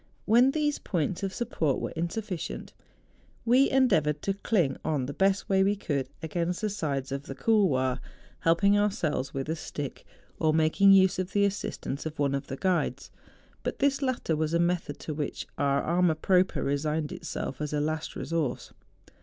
When 0.25 0.49
these 0.49 0.79
points 0.79 1.21
of 1.21 1.31
support 1.31 1.79
were 1.79 1.91
insufficient, 1.95 2.73
we 3.45 3.69
endeavoured 3.69 4.23
to 4.23 4.33
cling 4.33 4.77
on 4.83 5.05
the 5.05 5.13
best 5.13 5.47
way 5.47 5.61
we 5.63 5.75
could 5.75 6.09
against 6.23 6.61
the 6.61 6.71
sides 6.71 7.09
THE 7.09 7.17
JUNGFRAU. 7.17 7.19
67 7.19 7.21
of 7.21 7.27
the 7.27 7.43
couloir, 7.69 7.99
helping 8.39 8.79
ourselves 8.79 9.31
with 9.35 9.47
a 9.47 9.55
stick, 9.55 10.03
or 10.39 10.55
making 10.55 10.91
use 10.91 11.19
of 11.19 11.33
the 11.33 11.45
assistance 11.45 12.07
of 12.07 12.17
one 12.17 12.33
of 12.33 12.47
the 12.47 12.57
guides; 12.57 13.11
but 13.61 13.77
this 13.77 14.01
latter 14.01 14.35
was 14.35 14.55
a 14.55 14.59
method 14.59 14.97
to 15.01 15.13
which 15.13 15.45
our 15.59 15.83
amour 15.83 16.15
propre 16.15 16.63
resigned 16.65 17.11
itself 17.11 17.61
as 17.61 17.71
a 17.71 17.79
last 17.79 18.15
resource. 18.15 18.73